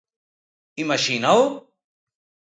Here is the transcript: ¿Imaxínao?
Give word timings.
¿Imaxínao? 0.83 1.43